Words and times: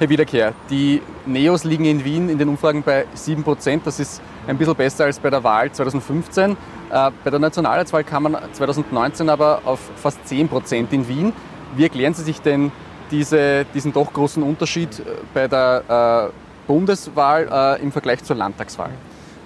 Herr 0.00 0.08
Wiederkehr, 0.08 0.54
die 0.70 1.02
Neos 1.26 1.64
liegen 1.64 1.84
in 1.84 2.02
Wien 2.02 2.30
in 2.30 2.38
den 2.38 2.48
Umfragen 2.48 2.82
bei 2.82 3.04
7%. 3.14 3.80
Das 3.84 4.00
ist 4.00 4.22
ein 4.46 4.56
bisschen 4.56 4.74
besser 4.74 5.04
als 5.04 5.18
bei 5.18 5.28
der 5.28 5.44
Wahl 5.44 5.70
2015. 5.70 6.52
Äh, 6.52 7.10
bei 7.22 7.28
der 7.28 7.38
Nationalratswahl 7.38 8.02
kam 8.02 8.22
man 8.22 8.38
2019 8.54 9.28
aber 9.28 9.60
auf 9.66 9.78
fast 9.96 10.18
10% 10.26 10.86
in 10.92 11.06
Wien. 11.06 11.34
Wie 11.76 11.82
erklären 11.82 12.14
Sie 12.14 12.22
sich 12.22 12.40
denn 12.40 12.72
diese, 13.10 13.66
diesen 13.74 13.92
doch 13.92 14.10
großen 14.10 14.42
Unterschied 14.42 15.00
äh, 15.00 15.02
bei 15.34 15.48
der 15.48 16.30
äh, 16.30 16.66
Bundeswahl 16.66 17.78
im 17.82 17.92
Vergleich 17.92 18.24
zur 18.24 18.36
Landtagswahl? 18.36 18.92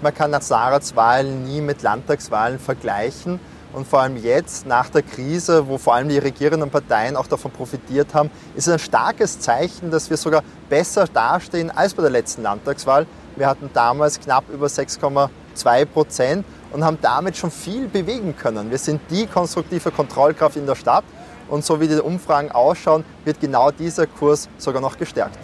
Man 0.03 0.15
kann 0.15 0.31
Nationalratswahlen 0.31 1.43
nie 1.43 1.63
mit 1.63 1.83
Landtagswahlen 1.83 2.61
vergleichen. 2.61 3.41
Und 3.75 3.89
vor 3.89 4.01
allem 4.01 4.17
jetzt, 4.17 4.67
nach 4.67 4.89
der 4.89 5.03
Krise, 5.03 5.67
wo 5.67 5.79
vor 5.79 5.95
allem 5.95 6.09
die 6.09 6.19
regierenden 6.19 6.71
Parteien 6.71 7.17
auch 7.17 7.27
davon 7.27 7.51
profitiert 7.51 8.15
haben, 8.15 8.31
ist 8.55 8.69
es 8.69 8.73
ein 8.73 8.79
starkes 8.79 9.41
Zeichen, 9.41 9.91
dass 9.91 10.09
wir 10.09 10.17
sogar 10.17 10.45
besser 10.69 11.07
dastehen 11.13 11.73
als 11.73 11.93
bei 11.93 12.03
der 12.03 12.13
letzten 12.13 12.43
Landtagswahl. 12.43 13.05
Wir 13.35 13.49
hatten 13.49 13.69
damals 13.75 14.21
knapp 14.21 14.45
über 14.49 14.69
6,2 14.69 15.85
Prozent 15.87 16.47
und 16.73 16.85
haben 16.85 16.99
damit 17.03 17.37
schon 17.37 17.51
viel 17.51 17.89
bewegen 17.89 18.37
können. 18.37 18.71
Wir 18.71 18.79
sind 18.79 19.01
die 19.11 19.27
konstruktive 19.27 19.91
Kontrollkraft 19.91 20.57
in 20.57 20.67
der 20.67 20.77
Stadt 20.77 21.05
und 21.49 21.65
so 21.65 21.81
wie 21.81 21.89
die 21.89 21.97
Umfragen 21.97 22.53
ausschauen, 22.53 23.05
wird 23.25 23.41
genau 23.41 23.73
dieser 23.73 24.07
Kurs 24.07 24.49
sogar 24.57 24.81
noch 24.81 24.97
gestärkt. 24.97 25.39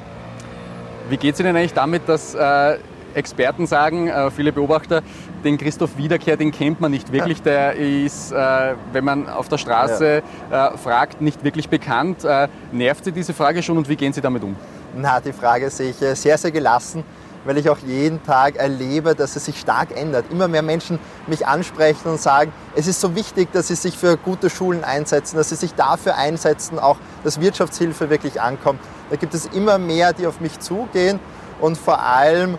Wie 1.09 1.16
geht 1.16 1.34
es 1.34 1.40
Ihnen 1.40 1.56
eigentlich 1.56 1.74
damit, 1.74 2.09
dass 2.09 2.37
äh, 2.37 2.78
Experten 3.14 3.66
sagen, 3.66 4.09
äh, 4.09 4.30
viele 4.30 4.52
Beobachter, 4.52 5.02
den 5.45 5.59
Christoph 5.59 5.96
Wiederkehr, 5.96 6.37
den 6.37 6.51
kennt 6.51 6.80
man 6.80 6.91
nicht 6.91 7.12
wirklich. 7.12 7.42
Der 7.42 7.74
ist, 7.74 8.32
äh, 8.32 8.74
wenn 8.92 9.05
man 9.05 9.28
auf 9.28 9.48
der 9.48 9.59
Straße 9.59 10.23
äh, 10.51 10.77
fragt, 10.77 11.20
nicht 11.20 11.45
wirklich 11.45 11.68
bekannt. 11.68 12.24
Äh, 12.24 12.48
nervt 12.73 13.04
Sie 13.04 13.12
diese 13.12 13.32
Frage 13.32 13.62
schon 13.62 13.78
und 13.78 13.88
wie 13.88 13.96
gehen 13.96 14.12
Sie 14.12 14.20
damit 14.20 14.42
um? 14.42 14.56
Na, 14.95 15.20
die 15.20 15.32
Frage 15.32 15.70
sehe 15.70 15.91
ich 15.91 16.02
äh, 16.02 16.15
sehr, 16.15 16.37
sehr 16.37 16.51
gelassen, 16.51 17.04
weil 17.45 17.56
ich 17.59 17.70
auch 17.70 17.78
jeden 17.78 18.23
Tag 18.23 18.56
erlebe, 18.56 19.15
dass 19.15 19.37
es 19.37 19.45
sich 19.45 19.59
stark 19.59 19.96
ändert. 19.96 20.27
Immer 20.30 20.49
mehr 20.49 20.62
Menschen 20.62 20.99
mich 21.27 21.46
ansprechen 21.46 22.09
und 22.09 22.21
sagen, 22.21 22.52
es 22.74 22.87
ist 22.87 23.01
so 23.01 23.15
wichtig, 23.15 23.52
dass 23.52 23.68
sie 23.68 23.77
sich 23.77 23.96
für 23.96 24.16
gute 24.16 24.51
Schulen 24.51 24.84
einsetzen, 24.84 25.37
dass 25.37 25.51
sie 25.51 25.56
sich 25.56 25.74
dafür 25.74 26.16
einsetzen, 26.16 26.79
auch 26.79 26.96
dass 27.24 27.40
Wirtschaftshilfe 27.40 28.10
wirklich 28.10 28.40
ankommt. 28.40 28.80
Da 29.10 29.16
gibt 29.16 29.34
es 29.34 29.46
immer 29.46 29.79
mehr, 29.79 30.12
die 30.12 30.27
auf 30.27 30.40
mich 30.40 30.59
zugehen 30.60 31.21
und 31.60 31.79
vor 31.79 32.02
allem 32.02 32.59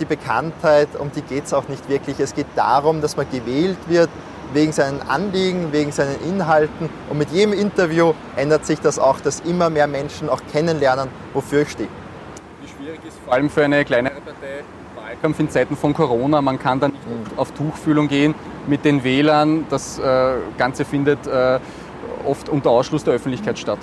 die 0.00 0.04
Bekanntheit, 0.04 0.88
um 0.98 1.12
die 1.12 1.22
geht 1.22 1.44
es 1.44 1.54
auch 1.54 1.68
nicht 1.68 1.88
wirklich. 1.88 2.18
Es 2.18 2.34
geht 2.34 2.46
darum, 2.56 3.00
dass 3.00 3.16
man 3.16 3.26
gewählt 3.30 3.78
wird 3.86 4.10
wegen 4.52 4.72
seinen 4.72 5.00
Anliegen, 5.02 5.72
wegen 5.72 5.92
seinen 5.92 6.20
Inhalten. 6.28 6.90
Und 7.08 7.18
mit 7.18 7.30
jedem 7.30 7.52
Interview 7.52 8.12
ändert 8.36 8.66
sich 8.66 8.80
das 8.80 8.98
auch, 8.98 9.20
dass 9.20 9.40
immer 9.40 9.70
mehr 9.70 9.86
Menschen 9.86 10.28
auch 10.28 10.40
kennenlernen, 10.50 11.08
wofür 11.32 11.62
ich 11.62 11.70
stehe. 11.70 11.88
Wie 12.60 12.68
schwierig 12.68 13.00
ist 13.06 13.18
vor 13.24 13.34
allem 13.34 13.50
für 13.50 13.64
eine 13.64 13.84
kleinere 13.84 14.20
Partei 14.20 14.64
Wahlkampf 14.96 15.40
in 15.40 15.50
Zeiten 15.50 15.76
von 15.76 15.94
Corona? 15.94 16.42
Man 16.42 16.58
kann 16.58 16.80
da 16.80 16.88
nicht 16.88 17.06
mhm. 17.06 17.38
auf 17.38 17.52
Tuchfühlung 17.52 18.08
gehen 18.08 18.34
mit 18.66 18.84
den 18.84 19.04
Wählern. 19.04 19.66
Das 19.70 19.98
äh, 19.98 20.34
Ganze 20.58 20.84
findet 20.84 21.26
äh, 21.26 21.58
oft 22.24 22.48
unter 22.48 22.70
Ausschluss 22.70 23.04
der 23.04 23.14
Öffentlichkeit 23.14 23.58
statt. 23.58 23.78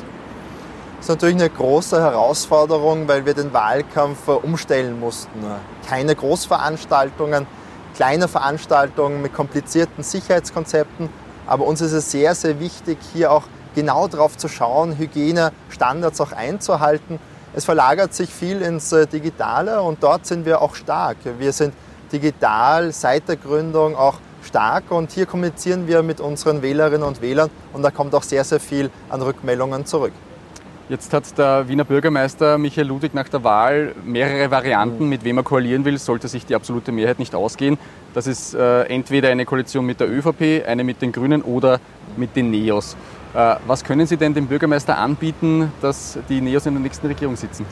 Das 1.00 1.08
ist 1.08 1.16
natürlich 1.16 1.36
eine 1.36 1.50
große 1.50 2.02
Herausforderung, 2.02 3.08
weil 3.08 3.26
wir 3.26 3.34
den 3.34 3.54
Wahlkampf 3.54 4.28
umstellen 4.28 5.00
mussten. 5.00 5.46
Keine 5.88 6.14
Großveranstaltungen, 6.14 7.48
kleine 7.96 8.28
Veranstaltungen 8.28 9.22
mit 9.22 9.34
komplizierten 9.34 10.04
Sicherheitskonzepten. 10.04 11.10
Aber 11.48 11.66
uns 11.66 11.80
ist 11.80 11.94
es 11.94 12.12
sehr, 12.12 12.36
sehr 12.36 12.60
wichtig, 12.60 12.98
hier 13.14 13.32
auch 13.32 13.44
genau 13.76 14.10
darauf 14.10 14.36
zu 14.36 14.50
schauen, 14.50 14.98
Hygienestandards 14.98 16.20
auch 16.20 16.34
einzuhalten. 16.34 17.18
Es 17.54 17.64
verlagert 17.64 18.14
sich 18.14 18.30
viel 18.30 18.62
ins 18.62 18.92
äh, 18.92 19.08
Digitale 19.08 19.82
und 19.82 20.04
dort 20.04 20.26
sind 20.26 20.46
wir 20.46 20.62
auch 20.62 20.76
stark. 20.76 21.16
Wir 21.40 21.54
sind 21.54 21.74
digital 22.12 22.92
seit 22.92 23.30
der 23.30 23.38
Gründung 23.38 23.96
auch 23.96 24.16
stark 24.44 24.92
und 24.92 25.12
hier 25.12 25.26
kommunizieren 25.26 25.88
wir 25.88 26.04
mit 26.04 26.20
unseren 26.20 26.62
Wählerinnen 26.62 27.08
und 27.08 27.22
Wählern 27.22 27.50
und 27.72 27.84
da 27.84 27.90
kommt 27.90 28.14
auch 28.14 28.24
sehr, 28.24 28.44
sehr 28.44 28.60
viel 28.60 28.92
an 29.10 29.22
Rückmeldungen 29.22 29.86
zurück. 29.86 30.12
Jetzt 30.90 31.14
hat 31.14 31.38
der 31.38 31.68
Wiener 31.68 31.84
Bürgermeister 31.86 32.58
Michael 32.58 32.88
Ludwig 32.88 33.14
nach 33.14 33.30
der 33.30 33.44
Wahl 33.44 33.94
mehrere 34.04 34.50
Varianten, 34.50 35.08
mit 35.08 35.24
wem 35.24 35.38
er 35.38 35.44
koalieren 35.44 35.86
will, 35.86 36.00
sollte 36.00 36.28
sich 36.28 36.48
die 36.48 36.56
absolute 36.56 36.92
Mehrheit 36.92 37.20
nicht 37.20 37.36
ausgehen. 37.36 37.78
Das 38.16 38.26
ist 38.26 38.56
äh, 38.56 38.86
entweder 38.86 39.30
eine 39.30 39.46
Koalition 39.46 39.86
mit 39.86 40.00
der 40.00 40.10
ÖVP, 40.10 40.66
eine 40.68 40.84
mit 40.84 41.04
den 41.04 41.12
Grünen 41.12 41.44
oder 41.44 41.80
mit 42.18 42.36
den 42.36 42.50
Neos. 42.50 42.98
Äh, 43.36 43.58
was 43.68 43.84
können 43.84 44.08
Sie 44.08 44.18
denn 44.18 44.34
dem 44.34 44.48
Bürgermeister 44.48 44.98
anbieten, 44.98 45.72
dass 45.80 46.18
die 46.28 46.42
Neos 46.42 46.66
in 46.66 46.74
der 46.74 46.82
nächsten 46.82 47.06
Regierung 47.06 47.36
sitzen? 47.36 47.68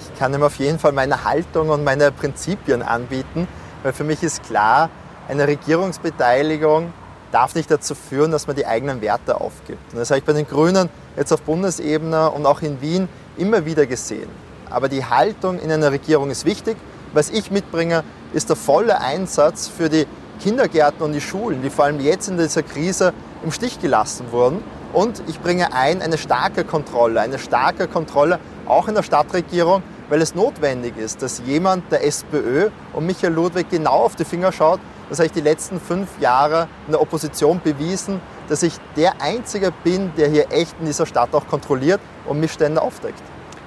Ich 0.00 0.18
kann 0.18 0.34
ihm 0.34 0.42
auf 0.42 0.56
jeden 0.56 0.80
Fall 0.80 0.90
meine 0.90 1.22
Haltung 1.22 1.68
und 1.68 1.84
meine 1.84 2.10
Prinzipien 2.10 2.82
anbieten, 2.82 3.46
weil 3.84 3.92
für 3.92 4.02
mich 4.02 4.24
ist 4.24 4.42
klar, 4.42 4.90
eine 5.28 5.46
Regierungsbeteiligung 5.46 6.92
darf 7.32 7.54
nicht 7.54 7.70
dazu 7.70 7.94
führen, 7.94 8.30
dass 8.30 8.46
man 8.46 8.56
die 8.56 8.66
eigenen 8.66 9.00
Werte 9.00 9.40
aufgibt. 9.40 9.92
Und 9.92 9.98
das 9.98 10.10
habe 10.10 10.18
ich 10.18 10.24
bei 10.24 10.32
den 10.32 10.46
Grünen 10.46 10.88
jetzt 11.16 11.32
auf 11.32 11.42
Bundesebene 11.42 12.30
und 12.30 12.46
auch 12.46 12.62
in 12.62 12.80
Wien 12.80 13.08
immer 13.36 13.64
wieder 13.64 13.86
gesehen. 13.86 14.28
Aber 14.70 14.88
die 14.88 15.04
Haltung 15.04 15.58
in 15.58 15.70
einer 15.70 15.92
Regierung 15.92 16.30
ist 16.30 16.44
wichtig. 16.44 16.76
Was 17.12 17.30
ich 17.30 17.50
mitbringe, 17.50 18.04
ist 18.32 18.48
der 18.48 18.56
volle 18.56 19.00
Einsatz 19.00 19.68
für 19.68 19.88
die 19.88 20.06
Kindergärten 20.40 21.02
und 21.02 21.12
die 21.12 21.20
Schulen, 21.20 21.62
die 21.62 21.70
vor 21.70 21.86
allem 21.86 22.00
jetzt 22.00 22.28
in 22.28 22.36
dieser 22.36 22.62
Krise 22.62 23.12
im 23.42 23.52
Stich 23.52 23.80
gelassen 23.80 24.26
wurden. 24.32 24.62
Und 24.92 25.22
ich 25.26 25.40
bringe 25.40 25.72
ein 25.72 26.02
eine 26.02 26.18
starke 26.18 26.64
Kontrolle, 26.64 27.20
eine 27.20 27.38
starke 27.38 27.88
Kontrolle 27.88 28.38
auch 28.66 28.88
in 28.88 28.94
der 28.94 29.02
Stadtregierung, 29.02 29.82
weil 30.08 30.20
es 30.22 30.34
notwendig 30.34 30.96
ist, 30.96 31.22
dass 31.22 31.42
jemand 31.44 31.90
der 31.90 32.04
SPÖ 32.04 32.70
und 32.92 33.06
Michael 33.06 33.32
Ludwig 33.32 33.68
genau 33.70 34.04
auf 34.04 34.16
die 34.16 34.24
Finger 34.24 34.52
schaut. 34.52 34.80
Das 35.08 35.18
habe 35.18 35.26
ich 35.26 35.32
die 35.32 35.40
letzten 35.40 35.80
fünf 35.80 36.20
Jahre 36.20 36.68
in 36.86 36.92
der 36.92 37.00
Opposition 37.00 37.60
bewiesen, 37.62 38.20
dass 38.48 38.62
ich 38.62 38.74
der 38.96 39.20
Einzige 39.20 39.72
bin, 39.84 40.12
der 40.16 40.28
hier 40.28 40.50
echt 40.50 40.74
in 40.80 40.86
dieser 40.86 41.06
Stadt 41.06 41.32
auch 41.32 41.46
kontrolliert 41.46 42.00
und 42.26 42.40
Missstände 42.40 42.82
aufdeckt. 42.82 43.22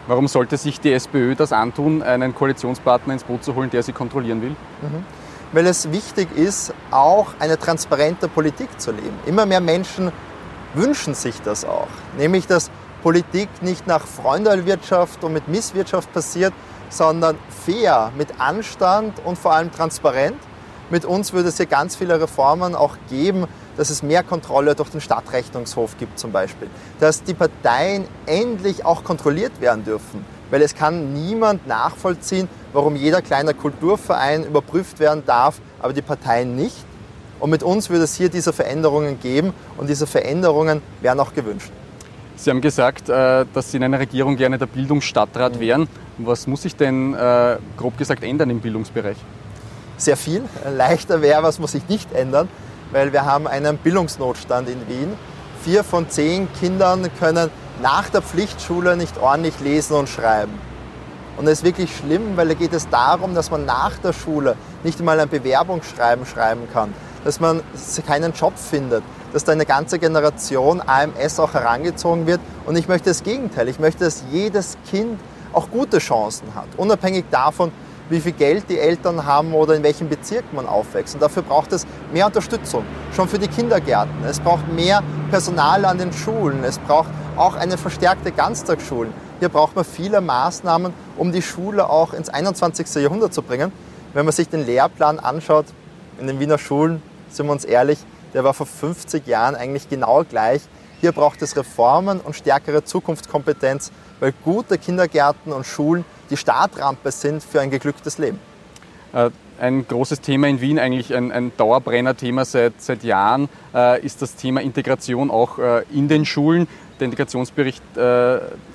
Warum 0.07 0.27
sollte 0.27 0.57
sich 0.57 0.79
die 0.79 0.91
SPÖ 0.91 1.35
das 1.35 1.53
antun, 1.53 2.01
einen 2.01 2.33
Koalitionspartner 2.33 3.13
ins 3.13 3.23
Boot 3.23 3.43
zu 3.43 3.55
holen, 3.55 3.69
der 3.69 3.83
sie 3.83 3.93
kontrollieren 3.93 4.41
will? 4.41 4.55
Mhm. 4.81 5.05
Weil 5.51 5.67
es 5.67 5.91
wichtig 5.91 6.35
ist, 6.35 6.73
auch 6.91 7.27
eine 7.39 7.57
transparente 7.57 8.27
Politik 8.27 8.69
zu 8.79 8.91
leben. 8.91 9.17
Immer 9.25 9.45
mehr 9.45 9.61
Menschen 9.61 10.11
wünschen 10.73 11.13
sich 11.13 11.41
das 11.41 11.63
auch. 11.63 11.87
Nämlich, 12.17 12.47
dass 12.47 12.69
Politik 13.01 13.49
nicht 13.61 13.87
nach 13.87 14.05
Freundalwirtschaft 14.05 15.23
und 15.23 15.33
mit 15.33 15.47
Misswirtschaft 15.47 16.11
passiert, 16.11 16.53
sondern 16.89 17.37
fair, 17.65 18.11
mit 18.17 18.39
Anstand 18.39 19.13
und 19.23 19.37
vor 19.37 19.53
allem 19.53 19.71
transparent. 19.71 20.37
Mit 20.91 21.05
uns 21.05 21.33
würde 21.33 21.49
es 21.49 21.57
hier 21.57 21.67
ganz 21.67 21.95
viele 21.95 22.19
Reformen 22.19 22.73
auch 22.73 22.97
geben, 23.09 23.45
dass 23.77 23.91
es 23.91 24.01
mehr 24.01 24.23
Kontrolle 24.23 24.73
durch 24.73 24.89
den 24.89 25.01
Stadtrechnungshof 25.01 25.97
gibt 25.99 26.17
zum 26.17 26.31
Beispiel, 26.31 26.67
dass 26.99 27.23
die 27.23 27.35
Parteien 27.35 28.05
endlich 28.25 28.85
auch 28.85 29.03
kontrolliert 29.03 29.61
werden 29.61 29.85
dürfen, 29.85 30.25
weil 30.49 30.63
es 30.63 30.73
kann 30.73 31.13
niemand 31.13 31.67
nachvollziehen, 31.67 32.49
warum 32.73 32.95
jeder 32.95 33.21
kleine 33.21 33.53
Kulturverein 33.53 34.45
überprüft 34.45 34.99
werden 34.99 35.23
darf, 35.27 35.61
aber 35.79 35.93
die 35.93 36.01
Parteien 36.01 36.55
nicht. 36.55 36.75
Und 37.39 37.51
mit 37.51 37.61
uns 37.61 37.89
würde 37.89 38.03
es 38.03 38.15
hier 38.15 38.29
diese 38.29 38.51
Veränderungen 38.51 39.19
geben 39.19 39.53
und 39.77 39.89
diese 39.89 40.07
Veränderungen 40.07 40.81
wären 41.01 41.19
auch 41.19 41.33
gewünscht. 41.33 41.71
Sie 42.35 42.49
haben 42.49 42.61
gesagt, 42.61 43.09
äh, 43.09 43.45
dass 43.53 43.71
Sie 43.71 43.77
in 43.77 43.83
einer 43.83 43.99
Regierung 43.99 44.37
gerne 44.37 44.57
der 44.57 44.65
Bildungsstadtrat 44.65 45.55
mhm. 45.55 45.59
wären. 45.59 45.87
Was 46.17 46.47
muss 46.47 46.63
sich 46.63 46.75
denn 46.75 47.13
äh, 47.13 47.57
grob 47.77 47.97
gesagt 47.97 48.23
ändern 48.23 48.49
im 48.49 48.59
Bildungsbereich? 48.59 49.17
Sehr 49.99 50.17
viel. 50.17 50.43
Leichter 50.75 51.21
wäre, 51.21 51.43
was 51.43 51.59
muss 51.59 51.73
sich 51.73 51.87
nicht 51.87 52.11
ändern 52.13 52.49
weil 52.91 53.13
wir 53.13 53.25
haben 53.25 53.47
einen 53.47 53.77
Bildungsnotstand 53.77 54.69
in 54.69 54.87
Wien. 54.87 55.17
Vier 55.63 55.83
von 55.83 56.09
zehn 56.09 56.51
Kindern 56.53 57.09
können 57.19 57.49
nach 57.81 58.09
der 58.09 58.21
Pflichtschule 58.21 58.97
nicht 58.97 59.17
ordentlich 59.17 59.59
lesen 59.59 59.95
und 59.95 60.09
schreiben. 60.09 60.53
Und 61.37 61.45
das 61.45 61.59
ist 61.59 61.63
wirklich 61.63 61.95
schlimm, 61.95 62.35
weil 62.35 62.49
da 62.49 62.53
geht 62.53 62.73
es 62.73 62.89
darum, 62.89 63.33
dass 63.33 63.49
man 63.49 63.65
nach 63.65 63.97
der 63.99 64.11
Schule 64.11 64.55
nicht 64.83 64.99
einmal 64.99 65.19
ein 65.19 65.29
Bewerbungsschreiben 65.29 66.25
schreiben 66.25 66.67
kann, 66.73 66.93
dass 67.23 67.39
man 67.39 67.61
keinen 68.05 68.33
Job 68.33 68.57
findet, 68.57 69.03
dass 69.31 69.45
da 69.45 69.53
eine 69.53 69.65
ganze 69.65 69.99
Generation 69.99 70.81
AMS 70.85 71.39
auch 71.39 71.53
herangezogen 71.53 72.27
wird. 72.27 72.41
Und 72.65 72.77
ich 72.77 72.87
möchte 72.89 73.09
das 73.09 73.23
Gegenteil. 73.23 73.69
Ich 73.69 73.79
möchte, 73.79 74.03
dass 74.03 74.23
jedes 74.31 74.77
Kind 74.89 75.19
auch 75.53 75.69
gute 75.71 75.99
Chancen 75.99 76.53
hat, 76.55 76.67
unabhängig 76.77 77.25
davon, 77.31 77.71
wie 78.09 78.19
viel 78.19 78.31
Geld 78.31 78.65
die 78.69 78.79
Eltern 78.79 79.25
haben 79.25 79.53
oder 79.53 79.75
in 79.75 79.83
welchem 79.83 80.09
Bezirk 80.09 80.51
man 80.53 80.67
aufwächst. 80.67 81.15
Und 81.15 81.21
dafür 81.21 81.43
braucht 81.43 81.71
es 81.73 81.85
mehr 82.11 82.25
Unterstützung, 82.25 82.83
schon 83.15 83.27
für 83.27 83.39
die 83.39 83.47
Kindergärten. 83.47 84.23
Es 84.25 84.39
braucht 84.39 84.67
mehr 84.73 85.03
Personal 85.29 85.85
an 85.85 85.97
den 85.97 86.11
Schulen. 86.11 86.63
Es 86.63 86.79
braucht 86.79 87.09
auch 87.35 87.55
eine 87.55 87.77
verstärkte 87.77 88.31
Ganztagsschulen. 88.31 89.13
Hier 89.39 89.49
braucht 89.49 89.75
man 89.75 89.85
viele 89.85 90.21
Maßnahmen, 90.21 90.93
um 91.17 91.31
die 91.31 91.41
Schule 91.41 91.89
auch 91.89 92.13
ins 92.13 92.29
21. 92.29 92.95
Jahrhundert 92.95 93.33
zu 93.33 93.41
bringen. 93.41 93.71
Wenn 94.13 94.25
man 94.25 94.33
sich 94.33 94.49
den 94.49 94.65
Lehrplan 94.65 95.19
anschaut 95.19 95.65
in 96.19 96.27
den 96.27 96.39
Wiener 96.39 96.57
Schulen, 96.57 97.01
sind 97.29 97.45
wir 97.45 97.51
uns 97.51 97.63
ehrlich, 97.63 97.99
der 98.33 98.43
war 98.43 98.53
vor 98.53 98.65
50 98.65 99.25
Jahren 99.27 99.55
eigentlich 99.55 99.87
genau 99.87 100.23
gleich 100.23 100.61
Hier 101.01 101.13
braucht 101.13 101.41
es 101.41 101.55
Reformen 101.55 102.19
und 102.19 102.35
stärkere 102.35 102.83
Zukunftskompetenz, 102.83 103.91
weil 104.19 104.33
gute 104.43 104.77
Kindergärten 104.77 105.53
und 105.53 105.65
Schulen 105.65 106.03
die 106.29 106.37
Startrampe 106.37 107.11
sind 107.11 107.41
für 107.41 107.61
ein 107.61 107.69
geglücktes 107.69 108.17
Leben. 108.17 108.39
Äh, 109.13 109.29
ein 109.59 109.87
großes 109.87 110.21
Thema 110.21 110.47
in 110.47 110.61
Wien, 110.61 110.79
eigentlich 110.79 111.13
ein, 111.13 111.31
ein 111.31 111.51
Dauerbrenner-Thema 111.57 112.45
seit, 112.45 112.81
seit 112.81 113.03
Jahren, 113.03 113.49
äh, 113.73 114.01
ist 114.05 114.21
das 114.21 114.35
Thema 114.35 114.61
Integration 114.61 115.31
auch 115.31 115.57
äh, 115.59 115.83
in 115.93 116.07
den 116.07 116.25
Schulen. 116.25 116.67
Der 116.99 117.05
Integrationsbericht 117.05 117.81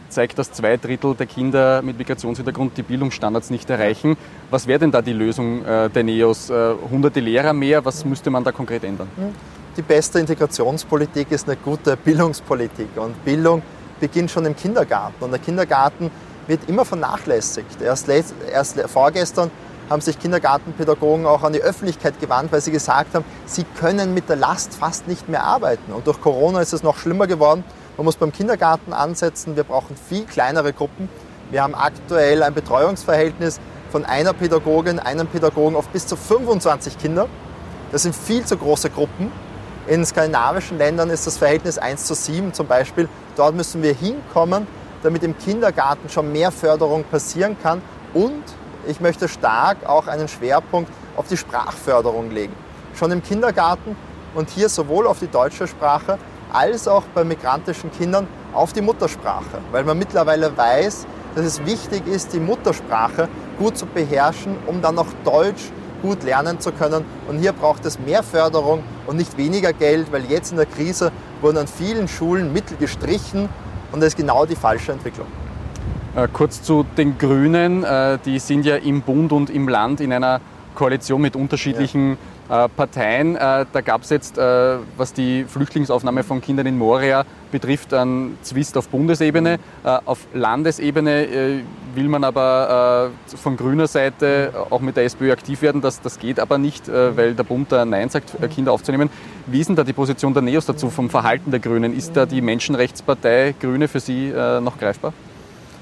zeigt, 0.09 0.39
dass 0.39 0.51
zwei 0.51 0.79
Drittel 0.79 1.15
der 1.15 1.27
Kinder 1.27 1.83
mit 1.83 1.99
Migrationshintergrund 1.99 2.75
die 2.79 2.83
Bildungsstandards 2.83 3.51
nicht 3.51 3.69
erreichen. 3.69 4.17
Was 4.49 4.67
wäre 4.67 4.79
denn 4.79 4.91
da 4.91 5.03
die 5.03 5.13
Lösung 5.13 5.63
der 5.63 6.03
NEOS? 6.03 6.51
Hunderte 6.91 7.21
Lehrer 7.21 7.53
mehr, 7.53 7.85
was 7.85 8.07
müsste 8.07 8.31
man 8.31 8.43
da 8.43 8.51
konkret 8.51 8.83
ändern? 8.83 9.09
Hm. 9.17 9.35
Die 9.77 9.83
beste 9.83 10.21
Integrationspolitik 10.21 11.33
ist 11.33 11.49
eine 11.49 11.57
gute 11.57 11.97
Bildungspolitik 11.97 12.91
und 12.95 13.25
Bildung 13.25 13.61
beginnt 13.99 14.31
schon 14.31 14.47
im 14.47 14.55
Kindergarten 14.55 15.25
und 15.25 15.33
der 15.33 15.41
Kindergarten 15.41 16.13
wird 16.47 16.69
immer 16.69 16.85
vernachlässigt. 16.85 17.83
Erst, 17.83 18.09
erst 18.09 18.81
vorgestern 18.83 19.51
haben 19.91 20.01
sich 20.01 20.17
Kindergartenpädagogen 20.21 21.27
auch 21.27 21.43
an 21.43 21.53
die 21.53 21.61
Öffentlichkeit 21.61 22.21
gewandt, 22.21 22.53
weil 22.53 22.61
sie 22.61 22.71
gesagt 22.71 23.17
haben, 23.17 23.25
sie 23.47 23.65
können 23.65 24.15
mit 24.15 24.29
der 24.29 24.37
Last 24.37 24.75
fast 24.75 25.09
nicht 25.09 25.29
mehr 25.29 25.43
arbeiten. 25.43 25.93
Und 25.93 26.07
durch 26.07 26.21
Corona 26.21 26.61
ist 26.61 26.73
es 26.73 26.85
noch 26.85 26.97
schlimmer 26.97 27.27
geworden. 27.27 27.65
Man 27.97 28.05
muss 28.05 28.15
beim 28.15 28.33
Kindergarten 28.33 28.93
ansetzen. 28.93 29.57
Wir 29.57 29.65
brauchen 29.65 29.97
viel 29.97 30.25
kleinere 30.25 30.73
Gruppen. 30.73 31.09
Wir 31.51 31.65
haben 31.65 31.75
aktuell 31.75 32.45
ein 32.45 32.55
Betreuungsverhältnis 32.55 33.59
von 33.91 34.05
einer 34.05 34.35
Pädagogin, 34.35 35.01
einem 35.01 35.27
Pädagogen 35.27 35.75
auf 35.75 35.89
bis 35.89 36.07
zu 36.07 36.15
25 36.15 36.97
Kinder. 36.97 37.29
Das 37.91 38.05
sind 38.05 38.15
viel 38.15 38.45
zu 38.45 38.57
große 38.57 38.91
Gruppen. 38.91 39.33
In 39.87 40.03
skandinavischen 40.07 40.79
Ländern 40.79 41.11
ist 41.11 41.27
das 41.27 41.37
Verhältnis 41.37 41.77
1 41.77 42.07
zu 42.07 42.15
7 42.15 42.55
zum 42.55 42.67
Beispiel. 42.67 43.07
Dort 43.37 43.55
müssen 43.55 43.83
wir 43.83 43.93
hinkommen, 43.93 44.67
damit 45.03 45.23
im 45.23 45.37
Kindergarten 45.37 46.09
schon 46.09 46.33
mehr 46.33 46.51
Förderung 46.51 47.05
passieren 47.05 47.55
kann 47.63 47.83
und 48.15 48.43
ich 48.87 49.03
möchte 49.03 49.29
stark 49.29 49.85
auch 49.87 50.07
einen 50.07 50.27
Schwerpunkt 50.27 50.91
auf 51.17 51.29
die 51.29 51.37
Sprachförderung 51.37 52.31
legen. 52.31 52.55
Schon 52.95 53.11
im 53.11 53.23
Kindergarten 53.23 53.95
und 54.35 54.49
hier 54.49 54.71
sowohl 54.71 55.07
auf 55.07 55.19
die 55.19 55.29
deutsche 55.29 55.67
Sprache 55.67 56.17
als 56.51 56.89
auch 56.89 57.03
bei 57.15 57.23
migrantischen 57.23 57.93
Kindern 57.93 58.27
auf 58.55 58.73
die 58.73 58.81
Muttersprache, 58.81 59.59
weil 59.71 59.85
man 59.85 59.99
mittlerweile 59.99 60.57
weiß, 60.57 61.07
dass 61.35 61.45
es 61.45 61.67
wichtig 61.67 62.07
ist, 62.07 62.33
die 62.33 62.41
Muttersprache 62.41 63.29
gut 63.59 63.77
zu 63.77 63.85
beherrschen, 63.85 64.57
um 64.67 64.81
dann 64.81 64.99
auch 64.99 65.09
Deutsch 65.25 65.73
gut 66.01 66.23
lernen 66.23 66.59
zu 66.59 66.73
können. 66.73 67.05
Und 67.29 67.39
hier 67.39 67.53
braucht 67.53 67.85
es 67.85 67.99
mehr 67.99 68.23
Förderung 68.23 68.83
und 69.07 69.17
nicht 69.17 69.37
weniger 69.37 69.73
Geld, 69.73 70.13
weil 70.13 70.25
jetzt 70.25 70.51
in 70.51 70.57
der 70.57 70.67
Krise 70.67 71.13
wurden 71.41 71.59
an 71.59 71.67
vielen 71.67 72.09
Schulen 72.09 72.53
Mittel 72.53 72.77
gestrichen 72.77 73.49
und 73.93 74.01
das 74.01 74.09
ist 74.09 74.17
genau 74.17 74.47
die 74.47 74.57
falsche 74.57 74.93
Entwicklung. 74.93 75.27
Äh, 76.17 76.29
kurz 76.33 76.63
zu 76.63 76.85
den 76.97 77.19
Grünen. 77.19 77.83
Äh, 77.83 78.19
die 78.25 78.39
sind 78.39 78.65
ja 78.65 78.77
im 78.77 79.03
Bund 79.03 79.33
und 79.33 79.51
im 79.51 79.69
Land 79.69 80.01
in 80.01 80.13
einer 80.13 80.41
Koalition 80.75 81.21
mit 81.21 81.37
unterschiedlichen 81.37 82.11
ja. 82.11 82.17
Äh, 82.49 82.69
Parteien. 82.69 83.35
Da 83.35 83.81
gab 83.85 84.03
es 84.03 84.11
jetzt, 84.11 84.37
was 84.37 85.13
die 85.15 85.45
Flüchtlingsaufnahme 85.45 86.23
von 86.23 86.41
Kindern 86.41 86.67
in 86.67 86.77
Moria 86.77 87.25
betrifft, 87.51 87.95
einen 87.95 88.37
Zwist 88.43 88.77
auf 88.77 88.89
Bundesebene. 88.89 89.59
Auf 90.05 90.27
Landesebene 90.35 91.63
will 91.95 92.09
man 92.09 92.25
aber 92.25 93.11
von 93.43 93.57
grüner 93.57 93.87
Seite 93.87 94.53
auch 94.71 94.81
mit 94.81 94.97
der 94.97 95.05
SPÖ 95.05 95.33
aktiv 95.33 95.63
werden. 95.63 95.81
Das, 95.81 96.01
das 96.01 96.19
geht 96.19 96.39
aber 96.39 96.59
nicht, 96.59 96.89
weil 96.89 97.35
der 97.35 97.45
Bund 97.45 97.73
da 97.73 97.85
Nein 97.85 98.09
sagt, 98.11 98.37
Kinder 98.51 98.73
aufzunehmen. 98.73 99.09
Wie 99.47 99.61
ist 99.61 99.69
denn 99.69 99.77
da 99.77 99.85
die 99.85 99.93
Position 99.93 100.35
der 100.35 100.43
NEOS 100.43 100.67
dazu 100.67 100.91
vom 100.91 101.09
Verhalten 101.09 101.51
der 101.51 101.61
Grünen? 101.61 101.97
Ist 101.97 102.17
da 102.17 102.27
die 102.27 102.41
Menschenrechtspartei 102.41 103.55
Grüne 103.59 103.89
für 103.89 104.01
Sie 104.01 104.33
noch 104.61 104.79
greifbar? 104.79 105.13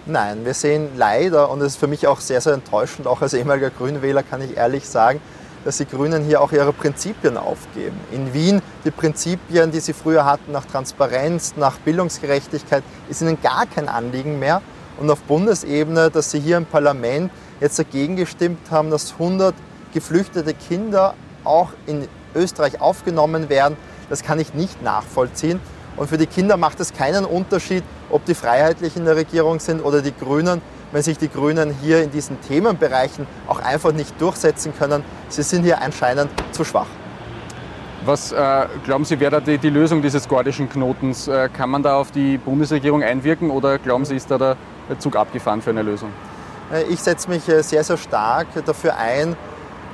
Nein, 0.05 0.45
wir 0.45 0.55
sehen 0.55 0.89
leider, 0.97 1.49
und 1.51 1.61
es 1.61 1.75
ist 1.75 1.77
für 1.77 1.87
mich 1.87 2.07
auch 2.07 2.21
sehr, 2.21 2.41
sehr 2.41 2.55
enttäuschend, 2.55 3.07
auch 3.07 3.23
als 3.23 3.35
ehemaliger 3.35 3.71
Grünwähler 3.71 4.25
kann 4.25 4.43
ich 4.43 4.57
ehrlich 4.57 4.89
sagen, 4.89 5.21
dass 5.65 5.79
die 5.79 5.87
Grünen 5.87 6.25
hier 6.25 6.41
auch 6.41 6.53
ihre 6.53 6.73
Prinzipien 6.73 7.37
aufgeben. 7.37 7.99
In 8.11 8.33
Wien 8.35 8.63
die 8.85 8.91
Prinzipien, 8.91 9.71
die 9.71 9.81
sie 9.81 9.93
früher 9.93 10.25
hatten 10.25 10.53
nach 10.53 10.65
Transparenz, 10.65 11.55
nach 11.57 11.79
Bildungsgerechtigkeit, 11.79 12.83
ist 13.09 13.23
ihnen 13.23 13.41
gar 13.41 13.67
kein 13.67 13.89
Anliegen 13.89 14.39
mehr. 14.39 14.63
Und 14.99 15.11
auf 15.11 15.23
Bundesebene, 15.23 16.11
dass 16.11 16.31
sie 16.31 16.41
hier 16.41 16.57
im 16.57 16.67
Parlament 16.67 17.31
jetzt 17.61 17.79
dagegen 17.79 18.17
gestimmt 18.17 18.71
haben, 18.71 18.91
dass 18.91 19.13
100 19.13 19.55
geflüchtete 19.95 20.55
Kinder 20.55 21.15
auch 21.45 21.71
in 21.87 22.09
Österreich 22.35 22.81
aufgenommen 22.81 23.49
werden, 23.49 23.77
das 24.11 24.23
kann 24.23 24.39
ich 24.39 24.55
nicht 24.55 24.83
nachvollziehen. 24.83 25.61
Und 25.97 26.09
für 26.09 26.19
die 26.19 26.27
Kinder 26.27 26.57
macht 26.57 26.81
es 26.81 26.93
keinen 26.93 27.25
Unterschied, 27.25 27.85
ob 28.11 28.25
die 28.25 28.35
Freiheitlichen 28.35 29.01
in 29.01 29.07
der 29.07 29.17
Regierung 29.17 29.61
sind 29.61 29.85
oder 29.85 30.03
die 30.03 30.15
Grünen, 30.15 30.63
wenn 30.93 31.03
sich 31.03 31.19
die 31.19 31.29
Grünen 31.29 31.75
hier 31.83 32.03
in 32.03 32.11
diesen 32.11 32.41
Themenbereichen 32.43 33.27
auch 33.49 33.61
einfach 33.61 33.93
nicht 33.93 34.21
durchsetzen 34.21 34.73
können. 34.79 35.03
Sie 35.29 35.43
sind 35.43 35.65
hier 35.65 35.83
anscheinend 35.83 36.31
zu 36.53 36.65
schwach. 36.65 36.87
Was 38.05 38.33
äh, 38.33 38.67
glauben 38.85 39.05
Sie, 39.05 39.19
wäre 39.21 39.31
da 39.31 39.41
die, 39.41 39.59
die, 39.59 39.71
Lösung 39.71 40.03
dieses 40.03 40.29
gordischen 40.29 40.69
Knotens? 40.69 41.29
Äh, 41.29 41.49
kann 41.49 41.71
man 41.71 41.83
da 41.83 41.97
auf 41.97 42.11
die 42.11 42.37
Bundesregierung 42.37 43.03
einwirken 43.03 43.51
oder 43.51 43.79
glauben 43.79 44.05
Sie, 44.05 44.17
ist 44.17 44.31
da 44.31 44.39
der 44.39 44.57
Zug 44.99 45.15
abgefahren 45.15 45.63
für 45.63 45.71
eine 45.71 45.83
Lösung? 45.83 46.11
Äh, 46.73 46.83
ich 46.85 47.01
setze 47.01 47.31
mich 47.31 47.49
äh, 47.49 47.63
sehr, 47.63 47.85
sehr 47.85 47.97
stark 47.97 48.49
dafür 48.67 48.97
ein, 48.97 49.37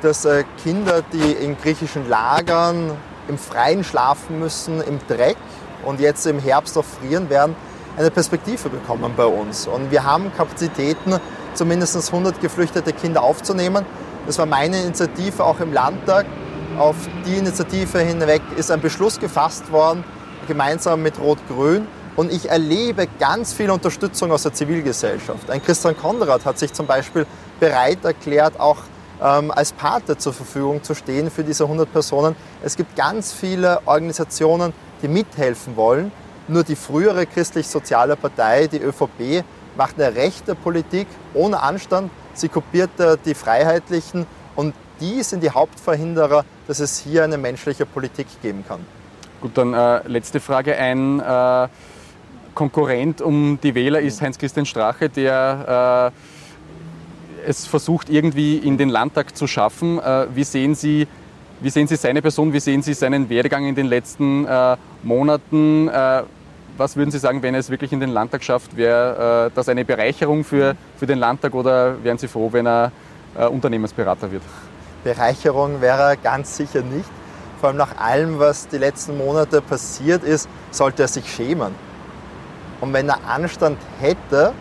dass 0.01 0.25
äh, 0.25 0.45
Kinder, 0.63 1.03
die 1.13 1.33
in 1.33 1.59
griechischen 1.59 2.09
Lagern 2.09 2.93
im 3.29 3.37
Freien 3.37 3.85
schlafen 3.85 4.39
müssen, 4.39 4.81
im 4.81 4.99
Dreck, 5.07 5.37
und 5.85 6.01
jetzt 6.01 6.27
im 6.27 6.39
Herbst 6.39 6.77
auch 6.79 6.85
frieren 6.85 7.31
werden, 7.31 7.55
eine 7.97 8.11
Perspektive 8.11 8.69
bekommen 8.69 9.13
bei 9.17 9.27
uns. 9.27 9.67
Und 9.67 9.91
wir 9.91 10.05
haben 10.05 10.33
Kapazitäten, 10.37 11.15
zumindest 11.55 11.97
100 11.97 12.41
geflüchtete 12.41 12.93
Kinder 12.93 13.23
aufzunehmen. 13.23 13.85
Das 14.27 14.39
war 14.39 14.47
meine 14.47 14.81
Initiative 14.83 15.45
auch 15.45 15.61
im 15.61 15.73
Landtag. 15.73 16.27
Auf 16.79 16.97
die 17.27 17.37
Initiative 17.37 17.99
hinweg 17.99 18.43
ist 18.57 18.71
ein 18.71 18.81
Beschluss 18.81 19.19
gefasst 19.19 19.73
worden, 19.73 20.05
gemeinsam 20.47 21.03
mit 21.03 21.19
Rot-Grün. 21.19 21.87
Und 22.15 22.33
ich 22.33 22.51
erlebe 22.51 23.07
ganz 23.19 23.53
viel 23.53 23.71
Unterstützung 23.71 24.33
aus 24.33 24.43
der 24.43 24.53
Zivilgesellschaft. 24.53 25.51
Ein 25.51 25.63
Christian 25.63 25.97
Konrad 25.97 26.45
hat 26.45 26.59
sich 26.59 26.73
zum 26.73 26.87
Beispiel 26.87 27.27
bereit 27.61 28.05
erklärt, 28.05 28.59
auch 28.59 28.79
ähm, 29.23 29.51
als 29.51 29.73
Pate 29.73 30.17
zur 30.19 30.33
Verfügung 30.33 30.83
zu 30.83 30.95
stehen 30.95 31.31
für 31.31 31.45
diese 31.45 31.65
100 31.65 31.93
Personen. 31.93 32.37
Es 32.63 32.77
gibt 32.77 32.97
ganz 32.97 33.33
viele 33.33 33.81
Organisationen, 33.87 34.73
die 35.03 35.09
mithelfen 35.09 35.77
wollen. 35.77 36.13
Nur 36.49 36.65
die 36.65 36.77
frühere 36.77 37.27
christlich-soziale 37.27 38.17
Partei, 38.17 38.67
die 38.67 38.79
ÖVP, 38.79 39.45
macht 39.77 40.01
eine 40.01 40.15
rechte 40.15 40.55
Politik 40.55 41.07
ohne 41.35 41.61
Anstand. 41.61 42.11
Sie 42.33 42.49
kopiert 42.49 42.91
die 43.25 43.35
Freiheitlichen 43.35 44.27
und 44.57 44.75
die 45.01 45.23
sind 45.23 45.43
die 45.43 45.51
Hauptverhinderer, 45.51 46.45
dass 46.67 46.81
es 46.81 46.99
hier 46.99 47.23
eine 47.25 47.39
menschliche 47.39 47.87
Politik 47.87 48.27
geben 48.43 48.65
kann. 48.67 48.81
Gut, 49.41 49.57
dann 49.57 49.75
äh, 49.75 50.07
letzte 50.09 50.41
Frage. 50.41 50.77
Ein 50.77 51.21
äh, 51.21 51.69
Konkurrent 52.55 53.21
um 53.21 53.59
die 53.63 53.75
Wähler 53.75 54.01
ist 54.01 54.21
Heinz-Christian 54.21 54.67
Strache, 54.67 55.09
der 55.09 56.13
äh, 57.45 57.49
es 57.49 57.67
versucht, 57.67 58.11
irgendwie 58.11 58.57
in 58.57 58.79
den 58.79 58.89
Landtag 58.89 59.37
zu 59.37 59.47
schaffen. 59.47 60.01
Äh, 60.01 60.27
wie 60.35 60.45
sehen 60.45 60.75
Sie 60.75 61.07
wie 61.61 61.71
sehen 61.71 61.89
Sie 61.89 61.97
seine 61.97 62.23
Person? 62.23 62.53
Wie 62.53 62.61
sehen 62.61 62.83
Sie 62.83 62.95
seinen 62.95 63.29
Werdegang 63.29 63.67
in 63.67 63.75
den 63.75 63.87
letzten 63.87 64.47
äh, 64.47 64.77
Monaten? 65.03 65.89
Was 66.79 66.95
würden 66.95 67.11
Sie 67.11 67.19
sagen, 67.19 67.43
wenn 67.43 67.55
er 67.55 67.61
es 67.61 67.71
wirklich 67.71 67.93
in 67.93 67.99
den 67.99 68.11
Landtag 68.11 68.45
schafft? 68.45 68.77
Wäre 68.77 69.49
äh, 69.49 69.51
das 69.53 69.69
eine 69.69 69.85
Bereicherung 69.85 70.45
für, 70.45 70.77
für 70.97 71.07
den 71.07 71.19
Landtag 71.19 71.53
oder 71.55 72.05
wären 72.05 72.19
Sie 72.19 72.29
froh, 72.29 72.51
wenn 72.53 72.69
er 72.69 72.93
äh, 73.37 73.47
Unternehmensberater 73.47 74.31
wird? 74.31 74.45
Bereicherung 75.03 75.81
wäre 75.81 76.11
er 76.11 76.17
ganz 76.17 76.57
sicher 76.57 76.83
nicht. 76.83 77.11
Vor 77.59 77.71
allem 77.71 77.79
nach 77.79 77.99
allem, 77.99 78.39
was 78.39 78.69
die 78.69 78.79
letzten 78.79 79.19
Monate 79.19 79.61
passiert 79.61 80.23
ist, 80.23 80.49
sollte 80.71 81.03
er 81.03 81.09
sich 81.09 81.29
schämen. 81.29 81.75
Und 82.81 82.93
wenn 82.93 83.09
er 83.09 83.29
Anstand 83.29 83.79
hätte, 83.99 84.53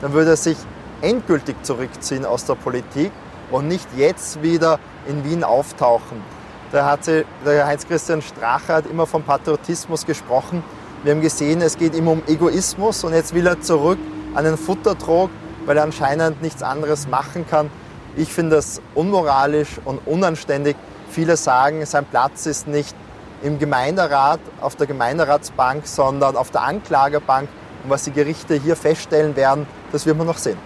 dann 0.00 0.12
würde 0.12 0.30
er 0.30 0.36
sich 0.36 0.56
endgültig 1.02 1.56
zurückziehen 1.64 2.24
aus 2.24 2.44
der 2.44 2.54
Politik 2.54 3.10
und 3.50 3.66
nicht 3.66 3.88
jetzt 3.96 4.40
wieder 4.44 4.78
in 5.08 5.24
Wien 5.24 5.42
auftauchen. 5.42 6.22
Da 6.70 6.88
hat 6.88 7.04
sie, 7.04 7.24
der 7.44 7.66
Heinz-Christian 7.66 8.22
Strache 8.22 8.74
hat 8.74 8.86
immer 8.86 9.06
vom 9.06 9.24
Patriotismus 9.24 10.06
gesprochen. 10.06 10.62
Wir 11.04 11.12
haben 11.12 11.20
gesehen, 11.20 11.60
es 11.60 11.76
geht 11.76 11.94
ihm 11.94 12.08
um 12.08 12.22
Egoismus 12.26 13.04
und 13.04 13.12
jetzt 13.12 13.34
will 13.34 13.46
er 13.46 13.60
zurück 13.60 13.98
an 14.34 14.44
den 14.44 14.56
Futtertrog, 14.56 15.28
weil 15.66 15.76
er 15.76 15.82
anscheinend 15.82 16.40
nichts 16.40 16.62
anderes 16.62 17.06
machen 17.08 17.46
kann. 17.46 17.68
Ich 18.16 18.32
finde 18.32 18.56
das 18.56 18.80
unmoralisch 18.94 19.78
und 19.84 20.00
unanständig. 20.06 20.76
Viele 21.10 21.36
sagen, 21.36 21.84
sein 21.84 22.06
Platz 22.06 22.46
ist 22.46 22.66
nicht 22.66 22.96
im 23.42 23.58
Gemeinderat, 23.58 24.40
auf 24.62 24.76
der 24.76 24.86
Gemeinderatsbank, 24.86 25.86
sondern 25.86 26.36
auf 26.36 26.50
der 26.50 26.62
Anklagerbank. 26.62 27.50
Und 27.82 27.90
was 27.90 28.04
die 28.04 28.12
Gerichte 28.12 28.54
hier 28.54 28.74
feststellen 28.74 29.36
werden, 29.36 29.66
das 29.92 30.06
wird 30.06 30.16
man 30.16 30.26
noch 30.26 30.38
sehen. 30.38 30.56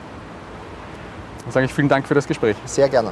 Dann 1.42 1.52
sage 1.52 1.66
ich 1.66 1.74
vielen 1.74 1.88
Dank 1.88 2.06
für 2.06 2.14
das 2.14 2.28
Gespräch. 2.28 2.56
Sehr 2.64 2.88
gerne. 2.88 3.10